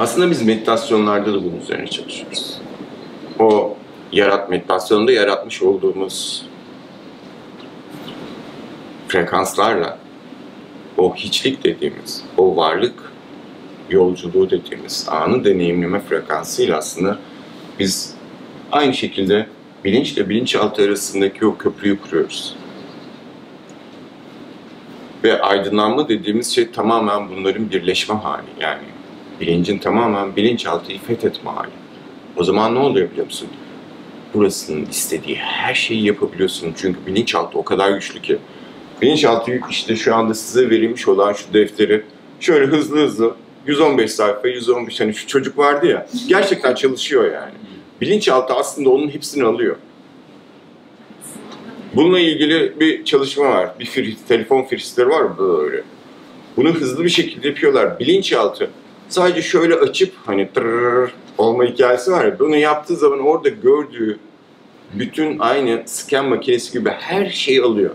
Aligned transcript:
Aslında 0.00 0.30
biz 0.30 0.42
meditasyonlarda 0.42 1.32
da 1.34 1.44
bunun 1.44 1.60
üzerine 1.60 1.86
çalışıyoruz. 1.86 2.60
O 3.38 3.76
yarat 4.12 4.50
meditasyonda 4.50 5.12
yaratmış 5.12 5.62
olduğumuz 5.62 6.46
frekanslarla 9.08 9.98
o 10.98 11.14
hiçlik 11.14 11.64
dediğimiz, 11.64 12.24
o 12.36 12.56
varlık 12.56 13.12
yolculuğu 13.90 14.50
dediğimiz 14.50 15.06
anı 15.08 15.44
deneyimleme 15.44 16.00
frekansıyla 16.00 16.78
aslında 16.78 17.18
biz 17.78 18.14
aynı 18.72 18.94
şekilde 18.94 19.46
bilinçle 19.84 20.28
bilinçaltı 20.28 20.82
arasındaki 20.82 21.46
o 21.46 21.56
köprüyü 21.56 22.00
kuruyoruz. 22.00 22.56
Ve 25.24 25.42
aydınlanma 25.42 26.08
dediğimiz 26.08 26.54
şey 26.54 26.70
tamamen 26.70 27.30
bunların 27.30 27.70
birleşme 27.70 28.14
hali. 28.14 28.48
Yani 28.60 28.99
bilincin 29.40 29.78
tamamen 29.78 30.36
bilinçaltıyı 30.36 30.98
fethetme 30.98 31.50
hali. 31.50 31.70
O 32.36 32.44
zaman 32.44 32.74
ne 32.74 32.78
oluyor 32.78 33.10
biliyor 33.10 33.26
musun? 33.26 33.48
Burasının 34.34 34.86
istediği 34.86 35.36
her 35.36 35.74
şeyi 35.74 36.04
yapabiliyorsun. 36.04 36.74
Çünkü 36.76 37.06
bilinçaltı 37.06 37.58
o 37.58 37.64
kadar 37.64 37.90
güçlü 37.90 38.22
ki. 38.22 38.38
Bilinçaltı 39.02 39.60
işte 39.70 39.96
şu 39.96 40.14
anda 40.14 40.34
size 40.34 40.70
verilmiş 40.70 41.08
olan 41.08 41.32
şu 41.32 41.52
defteri 41.52 42.02
şöyle 42.40 42.66
hızlı 42.66 42.98
hızlı 42.98 43.34
115 43.66 44.12
sayfa, 44.12 44.48
115 44.48 45.00
hani 45.00 45.14
şu 45.14 45.26
çocuk 45.26 45.58
vardı 45.58 45.86
ya 45.86 46.06
gerçekten 46.28 46.74
çalışıyor 46.74 47.32
yani. 47.32 47.52
Bilinçaltı 48.00 48.54
aslında 48.54 48.90
onun 48.90 49.08
hepsini 49.08 49.44
alıyor. 49.44 49.76
Bununla 51.94 52.20
ilgili 52.20 52.80
bir 52.80 53.04
çalışma 53.04 53.44
var. 53.44 53.70
Bir 53.80 53.84
fir, 53.84 54.16
telefon 54.28 54.62
firistleri 54.62 55.08
var 55.08 55.38
böyle. 55.38 55.82
Bunu 56.56 56.74
hızlı 56.74 57.04
bir 57.04 57.10
şekilde 57.10 57.48
yapıyorlar. 57.48 57.98
Bilinçaltı 57.98 58.70
sadece 59.10 59.42
şöyle 59.42 59.74
açıp 59.74 60.12
hani 60.26 60.48
tırrrr 60.52 61.12
olma 61.38 61.64
hikayesi 61.64 62.12
var 62.12 62.24
ya. 62.24 62.38
Bunu 62.38 62.56
yaptığı 62.56 62.96
zaman 62.96 63.20
orada 63.20 63.48
gördüğü 63.48 64.18
bütün 64.94 65.38
aynı 65.38 65.82
scan 65.86 66.26
makinesi 66.26 66.72
gibi 66.72 66.90
her 66.90 67.30
şeyi 67.30 67.62
alıyor. 67.62 67.90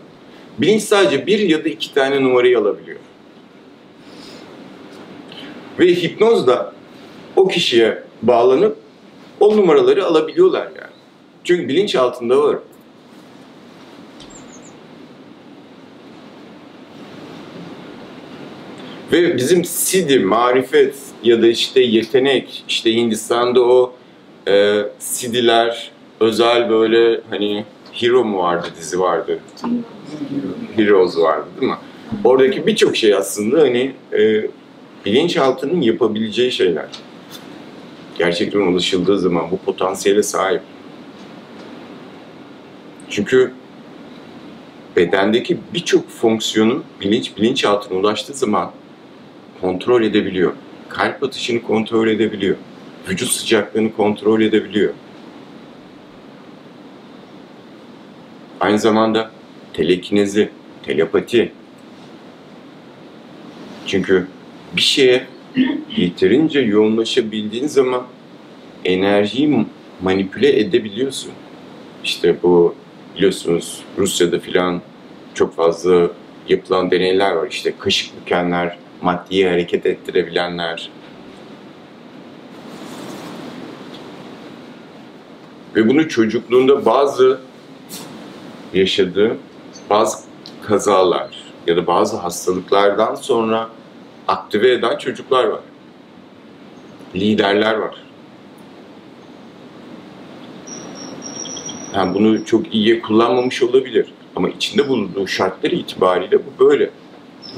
Bilinç 0.58 0.82
sadece 0.82 1.28
bir 1.28 1.40
ya 1.40 1.66
da 1.66 1.70
iki 1.70 1.94
tane 1.94 2.24
numarayı 2.24 2.60
alabiliyor. 2.60 3.00
Ve 5.80 5.86
hipnoz 5.88 6.48
da 6.48 6.74
o 7.36 7.48
kişiye 7.48 8.04
bağlanıp 8.22 8.78
o 9.40 9.58
numaraları 9.58 10.06
alabiliyorlar 10.06 10.66
yani. 10.66 10.94
Çünkü 11.44 11.68
bilinç 11.68 11.96
altında 11.96 12.44
var. 12.44 12.58
Ve 19.12 19.38
bizim 19.38 19.66
sidi, 19.66 20.20
marifet 20.20 20.96
ya 21.24 21.42
da 21.42 21.48
işte 21.48 21.82
yetenek, 21.82 22.64
işte 22.68 22.94
Hindistan'da 22.94 23.62
o 23.62 23.94
e, 24.48 24.82
sidiler, 25.00 25.92
özel 26.20 26.70
böyle 26.70 27.22
hani 27.30 27.66
Hero 27.94 28.24
mu 28.24 28.38
vardı, 28.38 28.68
dizi 28.80 29.00
vardı. 29.00 29.40
Heroes 30.76 31.18
vardı 31.18 31.48
değil 31.62 31.72
mi? 31.72 31.78
Oradaki 32.24 32.68
birçok 32.68 32.96
şey 32.96 33.14
aslında 33.14 33.62
hani 33.62 33.92
e, 34.14 34.48
bilinçaltının 35.06 35.82
yapabileceği 35.82 36.52
şeyler. 36.52 36.86
Gerçekten 38.18 38.60
ulaşıldığı 38.60 39.20
zaman 39.20 39.52
bu 39.52 39.58
potansiyele 39.58 40.24
sahip. 40.24 40.62
Çünkü 43.10 43.52
bedendeki 44.96 45.58
birçok 45.74 46.10
fonksiyonu 46.10 46.84
bilinç 47.02 47.38
bilinçaltına 47.38 47.98
ulaştığı 47.98 48.34
zaman 48.34 48.72
kontrol 49.66 50.04
edebiliyor. 50.04 50.54
Kalp 50.90 51.24
atışını 51.24 51.62
kontrol 51.62 52.08
edebiliyor. 52.08 52.56
Vücut 53.10 53.32
sıcaklığını 53.32 53.94
kontrol 53.94 54.42
edebiliyor. 54.42 54.94
Aynı 58.60 58.80
zamanda 58.80 59.32
telekinezi, 59.74 60.50
telepati. 60.84 61.52
Çünkü 63.88 64.28
bir 64.76 64.82
şeye 64.82 65.26
yeterince 65.98 66.60
yoğunlaşabildiğin 66.60 67.68
zaman 67.68 68.04
enerjiyi 68.86 69.66
manipüle 70.02 70.60
edebiliyorsun. 70.60 71.32
İşte 72.04 72.36
bu 72.44 72.76
biliyorsunuz 73.16 73.84
Rusya'da 73.98 74.40
filan 74.40 74.82
çok 75.34 75.56
fazla 75.56 76.12
yapılan 76.50 76.92
deneyler 76.92 77.32
var. 77.32 77.48
İşte 77.50 77.74
kaşık 77.80 78.22
bükenler, 78.22 78.85
maddiyi 79.02 79.48
hareket 79.48 79.86
ettirebilenler. 79.86 80.90
Ve 85.76 85.90
bunu 85.90 86.10
çocukluğunda 86.10 86.86
bazı 86.86 87.40
yaşadığı 88.74 89.38
bazı 89.90 90.18
kazalar 90.68 91.30
ya 91.68 91.78
da 91.78 91.88
bazı 91.88 92.18
hastalıklardan 92.18 93.16
sonra 93.16 93.70
aktive 94.28 94.72
eden 94.72 94.98
çocuklar 94.98 95.44
var. 95.44 95.62
Liderler 97.16 97.76
var. 97.76 97.96
Yani 101.96 102.16
bunu 102.16 102.46
çok 102.46 102.74
iyiye 102.74 103.02
kullanmamış 103.02 103.64
olabilir. 103.64 104.14
Ama 104.36 104.50
içinde 104.50 104.90
bulunduğu 104.90 105.28
şartlar 105.28 105.72
itibariyle 105.72 106.40
bu 106.40 106.66
böyle. 106.66 106.90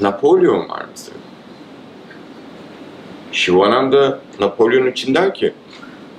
Napolyon 0.00 0.68
var 0.68 0.86
mesela. 0.90 1.27
Shivananda 3.38 4.20
Napolyon 4.40 4.86
için 4.86 5.14
der 5.14 5.34
ki 5.34 5.52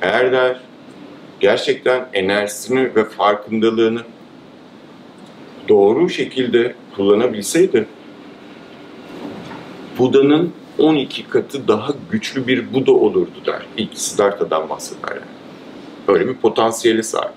eğer 0.01 0.31
der 0.31 0.59
gerçekten 1.39 2.09
enerjisini 2.13 2.95
ve 2.95 3.05
farkındalığını 3.05 4.01
doğru 5.69 6.09
şekilde 6.09 6.75
kullanabilseydi 6.95 7.87
Buda'nın 9.97 10.53
12 10.77 11.29
katı 11.29 11.67
daha 11.67 11.93
güçlü 12.11 12.47
bir 12.47 12.73
Buda 12.73 12.91
olurdu 12.91 13.45
der. 13.45 13.61
İlk 13.77 13.97
Siddhartha'dan 13.97 14.69
bahseder 14.69 15.09
yani. 15.09 15.21
Böyle 16.07 16.27
bir 16.27 16.35
potansiyeli 16.35 17.03
sahip. 17.03 17.33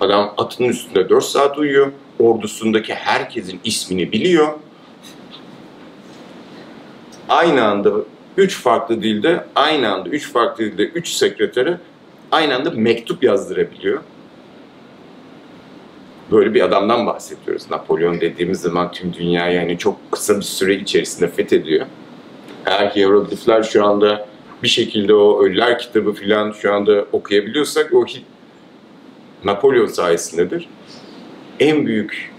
Adam 0.00 0.34
atının 0.38 0.68
üstünde 0.68 1.08
4 1.08 1.24
saat 1.24 1.58
uyuyor. 1.58 1.92
Ordusundaki 2.18 2.94
herkesin 2.94 3.60
ismini 3.64 4.12
biliyor. 4.12 4.48
Aynı 7.28 7.64
anda 7.64 7.92
3 8.36 8.56
farklı 8.56 9.02
dilde, 9.02 9.44
aynı 9.54 9.92
anda 9.94 10.08
3 10.08 10.32
farklı 10.32 10.64
dilde 10.64 10.84
3 10.84 11.08
sekretere 11.08 11.78
aynı 12.30 12.56
anda 12.56 12.70
mektup 12.70 13.22
yazdırabiliyor. 13.22 14.00
Böyle 16.30 16.54
bir 16.54 16.60
adamdan 16.60 17.06
bahsediyoruz. 17.06 17.70
Napolyon 17.70 18.20
dediğimiz 18.20 18.60
zaman 18.60 18.92
tüm 18.92 19.14
dünyayı 19.14 19.56
yani 19.56 19.78
çok 19.78 20.12
kısa 20.12 20.36
bir 20.36 20.42
süre 20.42 20.74
içerisinde 20.74 21.28
fethediyor. 21.28 21.86
Eğer 22.66 22.90
hieroglifler 22.90 23.62
şu 23.62 23.86
anda 23.86 24.26
bir 24.62 24.68
şekilde 24.68 25.14
o 25.14 25.44
Ölüler 25.44 25.78
kitabı 25.78 26.12
filan 26.12 26.52
şu 26.52 26.74
anda 26.74 27.06
okuyabiliyorsak 27.12 27.94
o 27.94 28.04
Napolyon 29.44 29.86
sayesindedir. 29.86 30.68
En 31.60 31.86
büyük 31.86 32.32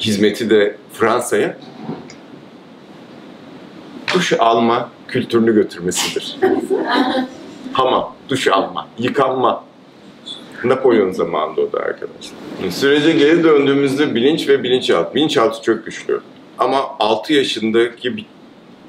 hizmeti 0.00 0.50
de 0.50 0.76
Fransa'ya 0.92 1.56
duş 4.18 4.32
alma 4.32 4.90
kültürünü 5.08 5.54
götürmesidir. 5.54 6.36
Hamam, 7.72 8.14
duş 8.28 8.48
alma, 8.48 8.88
yıkanma. 8.98 9.64
Napolyon 10.64 11.12
zamanında 11.12 11.60
o 11.60 11.72
da 11.72 11.78
arkadaşlar. 11.78 12.70
Sürece 12.70 13.12
geri 13.12 13.44
döndüğümüzde 13.44 14.14
bilinç 14.14 14.48
ve 14.48 14.62
bilinçaltı. 14.62 15.14
Bilinçaltı 15.14 15.62
çok 15.62 15.84
güçlü. 15.84 16.20
Ama 16.58 16.78
6 16.98 17.32
yaşındaki 17.32 18.16
bir 18.16 18.26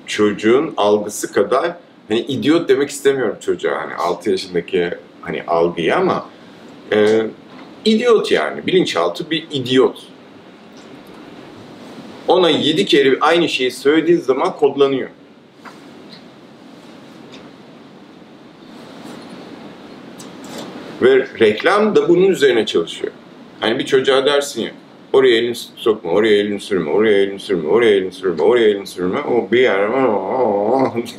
çocuğun 0.08 0.74
algısı 0.78 1.34
kadar 1.34 1.76
hani 2.08 2.20
idiot 2.20 2.70
demek 2.70 2.90
istemiyorum 2.90 3.38
çocuğa 3.42 3.81
hani 3.81 3.96
6 3.96 4.30
yaşındaki 4.30 4.90
hani 5.22 5.44
algıyı 5.48 5.96
ama 5.96 6.26
e, 6.94 7.22
idiot 7.86 8.31
yani 8.31 8.68
bilinçaltı 8.68 9.30
bir 9.30 9.48
idiot. 9.52 10.04
Ona 12.28 12.50
7 12.50 12.86
kere 12.86 13.18
aynı 13.22 13.50
şeyi 13.50 13.72
söylediği 13.72 14.18
zaman 14.18 14.56
kodlanıyor. 14.56 15.10
Ve 21.01 21.28
reklam 21.40 21.96
da 21.96 22.10
bunun 22.10 22.28
üzerine 22.28 22.66
çalışıyor. 22.66 23.13
Hani 23.60 23.80
bir 23.80 23.86
çocuğa 23.86 24.25
dersin 24.25 24.62
ya, 24.62 24.72
oraya 25.13 25.36
elini 25.36 25.56
sokma, 25.56 26.12
oraya 26.12 26.38
elini 26.38 26.60
sürme, 26.60 26.92
oraya 26.92 27.18
elini 27.18 27.40
sürme, 27.40 27.69
oraya 27.69 27.96
elini 27.96 28.12
sürme, 28.12 28.44
oraya 28.44 28.68
elini 28.68 28.88
sürme. 28.88 29.19
O 29.19 29.51
bir 29.51 29.60
yer 29.60 29.92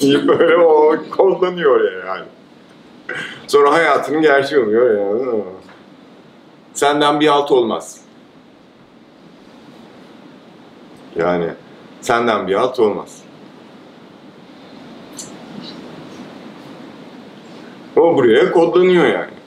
diye 0.00 0.28
böyle 0.28 0.56
o 0.56 0.96
kullanıyor 1.10 1.80
oraya 1.80 2.06
yani. 2.06 2.24
Sonra 3.46 3.72
hayatının 3.72 4.22
gerçeği 4.22 4.62
oluyor 4.62 4.98
ya. 4.98 5.32
Senden 6.72 7.20
bir 7.20 7.28
alt 7.28 7.52
olmaz. 7.52 8.00
Yani 11.16 11.46
senden 12.00 12.48
bir 12.48 12.54
alt 12.54 12.80
olmaz. 12.80 13.22
buraya 18.16 18.52
kodlanıyor 18.52 19.06
yani. 19.06 19.39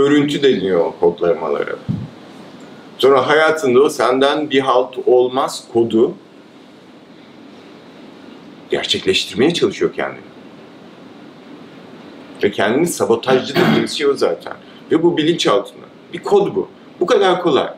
Örüntü 0.00 0.42
deniyor 0.42 0.92
kodlamalara. 1.00 1.76
Sonra 2.98 3.28
hayatında 3.28 3.90
senden 3.90 4.50
bir 4.50 4.60
halt 4.60 4.94
olmaz 5.06 5.64
kodu 5.72 6.14
gerçekleştirmeye 8.70 9.54
çalışıyor 9.54 9.92
kendini. 9.94 10.24
Ve 12.42 12.50
kendini 12.50 12.86
sabotajcı 12.86 13.54
dediğimiz 13.54 13.98
şey 13.98 14.06
zaten. 14.14 14.52
Ve 14.90 15.02
bu 15.02 15.16
bilinçaltında. 15.16 15.86
Bir 16.12 16.18
kod 16.18 16.54
bu. 16.54 16.68
Bu 17.00 17.06
kadar 17.06 17.42
kolay. 17.42 17.68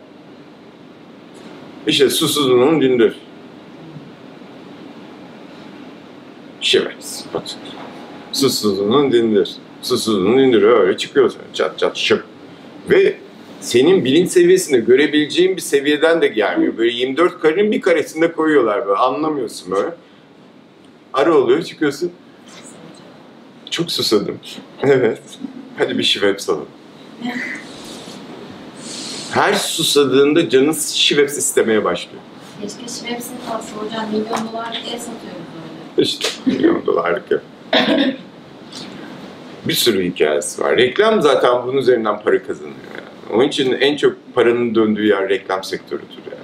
İşte 1.87 2.11
susuzluğun 2.11 2.81
dindir. 2.81 3.17
Şivets. 6.61 7.25
Batır. 7.35 7.59
Susuzluğun 8.33 9.13
dindir. 9.13 9.57
Susuzluğun 9.83 10.39
dindir. 10.39 10.63
Öyle 10.63 10.97
çıkıyor 10.99 11.31
sana. 11.31 11.43
Çat 11.55 11.79
çat 11.79 11.97
şık. 11.97 12.25
Ve 12.91 13.17
senin 13.61 14.05
bilinç 14.05 14.31
seviyesinde 14.31 14.79
görebileceğin 14.79 15.57
bir 15.57 15.61
seviyeden 15.63 16.21
de 16.23 16.29
gelmiyor. 16.29 16.77
Böyle 16.77 16.93
24 16.93 17.41
karenin 17.41 17.73
bir 17.73 17.81
karesinde 17.81 18.33
koyuyorlar 18.33 18.87
böyle. 18.87 18.99
Anlamıyorsun 18.99 19.71
böyle. 19.71 19.95
Ara 21.13 21.37
oluyor 21.37 21.63
çıkıyorsun. 21.63 22.13
Çok 23.71 23.93
susadım. 23.93 24.39
Evet. 24.83 25.23
Hadi 25.79 25.99
bir 25.99 26.03
şiveps 26.03 26.49
alalım. 26.51 26.67
Her 29.33 29.53
susadığında 29.55 30.49
canın 30.49 30.73
şiveps 30.73 31.39
istemeye 31.39 31.85
başlıyor. 31.85 32.23
Keşke 32.63 32.79
Şiveps'in 32.89 33.35
kalsa 33.49 33.77
hocam 33.77 34.07
milyon 34.09 34.53
dolar 34.53 34.73
diye 34.73 34.99
satıyoruz 34.99 35.47
öyle. 35.97 36.03
İşte 36.03 36.29
milyon 36.47 36.87
dolarlık 36.87 37.31
ya. 37.31 37.41
Bir 39.65 39.73
sürü 39.73 40.05
hikayesi 40.05 40.63
var. 40.63 40.77
Reklam 40.77 41.23
zaten 41.23 41.67
bunun 41.67 41.77
üzerinden 41.77 42.23
para 42.23 42.43
kazanıyor. 42.43 42.77
Yani. 42.97 43.37
Onun 43.37 43.49
için 43.49 43.73
en 43.73 43.97
çok 43.97 44.35
paranın 44.35 44.75
döndüğü 44.75 45.07
yer 45.07 45.29
reklam 45.29 45.65
sektörüdür 45.65 46.23
yani. 46.31 46.43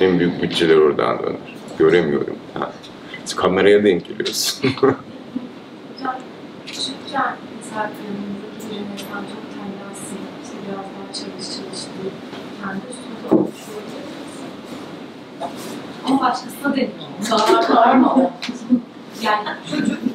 En 0.00 0.18
büyük 0.18 0.42
bütçeler 0.42 0.76
oradan 0.76 1.18
döner. 1.18 1.56
Göremiyorum. 1.78 2.36
Ha. 2.54 2.72
Kameraya 3.36 3.84
denk 3.84 4.08
geliyorsun. 4.08 4.70
Hocam 4.80 6.16
küçükken 6.66 7.36
mesela 7.60 7.90
çok 9.20 9.44
tembelsin, 9.54 10.18
işte 10.42 10.54
biraz 10.66 10.84
daha 10.84 11.12
çalış 11.12 11.46
çalış 11.56 11.80
diye 12.02 12.12
kendi 12.62 12.84
üstünde 12.90 13.42
misin? 13.42 13.74
Ama 16.04 16.20
başkasına 16.20 16.76
deniyor. 16.76 16.90
Daha 17.30 17.76
var 17.76 17.94
mı? 17.94 18.30
Yani 19.22 19.48
çocuk 19.70 20.09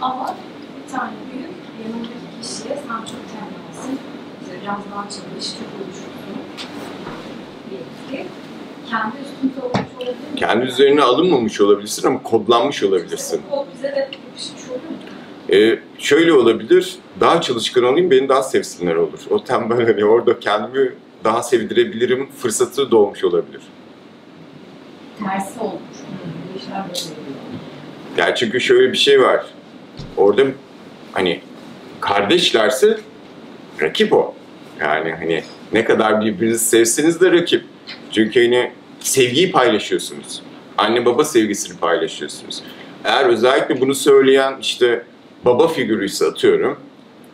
ama 0.00 0.34
bir 0.86 0.92
tane 0.92 1.12
büyük 1.32 1.50
yanındaki 1.84 2.12
kişiye 2.42 2.76
sen 2.86 2.98
çok 2.98 3.20
tembelsin, 3.32 3.98
biraz 4.62 4.78
daha 4.90 5.02
çalış, 5.02 5.50
çok 5.58 5.68
uyuşursun. 5.80 6.38
Ki 8.10 8.26
kendi 8.90 9.16
üstünde 9.16 9.60
olmuş 9.66 9.78
olabilir? 9.96 10.16
Kendi 10.36 10.66
üzerine 10.66 11.02
alınmamış 11.02 11.60
olabilirsin 11.60 12.06
ama 12.06 12.22
kodlanmış 12.22 12.82
olabilirsin. 12.82 13.42
O 13.52 13.66
bize 13.74 13.88
de 13.96 13.98
yapışmış 13.98 14.70
olur 14.70 14.76
mu? 14.76 14.96
Ee, 15.52 15.78
şöyle 15.98 16.32
olabilir, 16.32 16.94
daha 17.20 17.40
çalışkan 17.40 17.84
olayım, 17.84 18.10
beni 18.10 18.28
daha 18.28 18.42
sevsinler 18.42 18.94
olur. 18.94 19.20
O 19.30 19.44
tembel 19.44 19.86
hani 19.86 20.04
orada 20.04 20.40
kendimi 20.40 20.92
daha 21.24 21.42
sevdirebilirim 21.42 22.28
fırsatı 22.38 22.90
doğmuş 22.90 23.24
olabilir. 23.24 23.60
Tersi 25.18 25.60
olmuş. 25.60 25.80
Yani 28.16 28.34
çünkü 28.36 28.60
şöyle 28.60 28.92
bir 28.92 28.96
şey 28.98 29.22
var. 29.22 29.46
Orada 30.16 30.42
hani 31.12 31.40
kardeşlerse 32.00 32.98
rakip 33.82 34.12
o. 34.12 34.34
Yani 34.80 35.12
hani 35.12 35.42
ne 35.72 35.84
kadar 35.84 36.20
birbirinizi 36.20 36.64
sevseniz 36.64 37.20
de 37.20 37.32
rakip. 37.32 37.64
Çünkü 38.12 38.42
hani 38.44 38.72
sevgiyi 39.00 39.52
paylaşıyorsunuz. 39.52 40.42
Anne 40.78 41.06
baba 41.06 41.24
sevgisini 41.24 41.78
paylaşıyorsunuz. 41.78 42.62
Eğer 43.04 43.24
özellikle 43.26 43.80
bunu 43.80 43.94
söyleyen 43.94 44.54
işte 44.60 45.02
baba 45.44 45.68
figürüyse 45.68 46.26
atıyorum. 46.26 46.78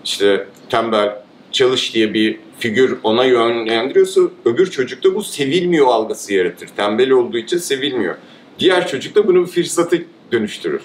işte 0.05 0.46
tembel 0.70 1.17
çalış 1.52 1.94
diye 1.94 2.14
bir 2.14 2.38
figür 2.58 2.99
ona 3.02 3.25
yönlendiriyorsa 3.25 4.20
öbür 4.44 4.70
çocukta 4.70 5.14
bu 5.14 5.22
sevilmiyor 5.22 5.87
algısı 5.87 6.34
yaratır. 6.34 6.69
Tembel 6.76 7.10
olduğu 7.10 7.38
için 7.38 7.58
sevilmiyor. 7.58 8.14
Diğer 8.58 8.88
çocuk 8.88 9.14
da 9.14 9.26
bunu 9.28 9.43
bir 9.43 9.50
fırsata 9.50 9.96
dönüştürür. 10.32 10.82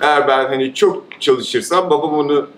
Eğer 0.00 0.28
ben 0.28 0.46
hani 0.46 0.74
çok 0.74 1.20
çalışırsam 1.20 1.90
babam 1.90 2.14
onu 2.14 2.48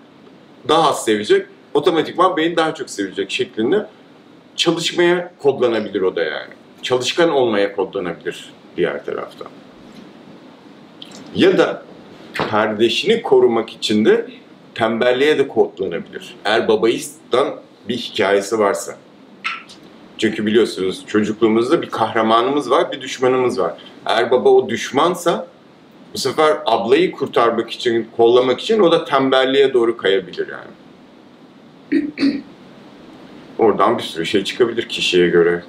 daha 0.67 0.89
az 0.89 1.05
sevecek. 1.05 1.47
Otomatikman 1.73 2.37
beni 2.37 2.55
daha 2.55 2.73
çok 2.73 2.89
sevecek 2.89 3.31
şeklinde 3.31 3.87
çalışmaya 4.55 5.33
kodlanabilir 5.39 6.01
o 6.01 6.15
da 6.15 6.23
yani. 6.23 6.53
Çalışkan 6.81 7.29
olmaya 7.29 7.75
kodlanabilir 7.75 8.53
diğer 8.77 9.05
taraftan. 9.05 9.47
Ya 11.35 11.57
da 11.57 11.83
kardeşini 12.33 13.21
korumak 13.21 13.69
için 13.69 14.05
de 14.05 14.27
tembelliğe 14.75 15.37
de 15.37 15.47
kodlanabilir. 15.47 16.35
Eğer 16.45 16.67
babayızdan 16.67 17.55
bir 17.89 17.97
hikayesi 17.97 18.59
varsa. 18.59 18.95
Çünkü 20.17 20.45
biliyorsunuz 20.45 21.05
çocukluğumuzda 21.07 21.81
bir 21.81 21.89
kahramanımız 21.89 22.71
var, 22.71 22.91
bir 22.91 23.01
düşmanımız 23.01 23.59
var. 23.59 23.73
Eğer 24.05 24.31
baba 24.31 24.49
o 24.49 24.69
düşmansa 24.69 25.47
bu 26.13 26.17
sefer 26.17 26.57
ablayı 26.65 27.11
kurtarmak 27.11 27.71
için, 27.71 28.07
kollamak 28.17 28.61
için 28.61 28.79
o 28.79 28.91
da 28.91 29.05
tembelliğe 29.05 29.73
doğru 29.73 29.97
kayabilir 29.97 30.47
yani. 30.47 30.73
Oradan 33.59 33.97
bir 33.97 34.03
sürü 34.03 34.25
şey 34.25 34.43
çıkabilir 34.43 34.89
kişiye 34.89 35.29
göre. 35.29 35.63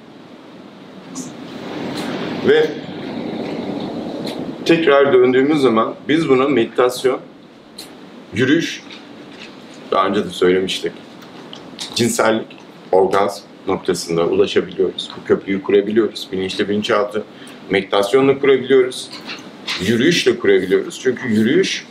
Ve 2.47 2.69
tekrar 4.65 5.13
döndüğümüz 5.13 5.61
zaman 5.61 5.95
biz 6.07 6.29
buna 6.29 6.47
meditasyon, 6.47 7.19
yürüyüş, 8.33 8.83
daha 9.91 10.07
önce 10.07 10.25
de 10.25 10.29
söylemiştik. 10.29 10.91
Cinsellik, 11.95 12.47
orgazm 12.91 13.43
noktasında 13.67 14.25
ulaşabiliyoruz. 14.25 15.11
Bu 15.17 15.27
köprüyü 15.27 15.63
kurabiliyoruz. 15.63 16.27
Bilinçli 16.31 16.69
bilinçaltı, 16.69 17.23
meditasyonla 17.69 18.39
kurabiliyoruz. 18.39 19.09
Yürüyüşle 19.81 20.39
kurabiliyoruz. 20.39 20.99
Çünkü 21.03 21.27
yürüyüş 21.27 21.85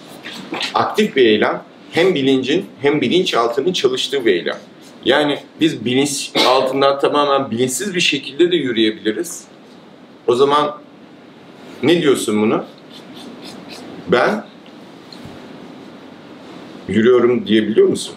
aktif 0.74 1.16
bir 1.16 1.26
eylem. 1.26 1.62
Hem 1.92 2.14
bilincin 2.14 2.66
hem 2.82 3.00
bilinçaltının 3.00 3.72
çalıştığı 3.72 4.26
bir 4.26 4.32
eylem. 4.32 4.58
Yani 5.04 5.38
biz 5.60 5.84
bilinç 5.84 6.32
altından 6.46 7.00
tamamen 7.00 7.50
bilinçsiz 7.50 7.94
bir 7.94 8.00
şekilde 8.00 8.52
de 8.52 8.56
yürüyebiliriz. 8.56 9.44
O 10.26 10.34
zaman 10.34 10.78
ne 11.82 12.02
diyorsun 12.02 12.42
bunu? 12.42 12.64
Ben 14.08 14.44
yürüyorum 16.88 17.46
diyebiliyor 17.46 17.88
musun? 17.88 18.14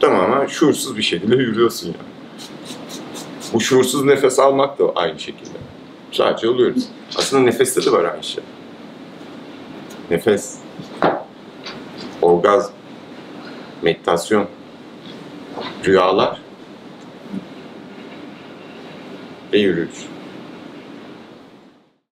Tamamen 0.00 0.46
şuursuz 0.46 0.96
bir 0.96 1.02
şekilde 1.02 1.36
yürüyorsun 1.36 1.86
yani. 1.86 2.08
Bu 3.52 3.60
şuursuz 3.60 4.04
nefes 4.04 4.38
almak 4.38 4.78
da 4.78 4.92
aynı 4.96 5.20
şekilde. 5.20 5.58
Sadece 6.12 6.48
oluyoruz. 6.48 6.84
Aslında 7.16 7.42
nefeste 7.42 7.84
de 7.84 7.92
var 7.92 8.04
aynı 8.04 8.22
şey. 8.24 8.44
Nefes, 10.10 10.58
orgazm, 12.22 12.72
meditasyon, 13.82 14.46
rüyalar 15.84 16.40
ve 19.52 19.58
yürüyüş. 19.58 19.98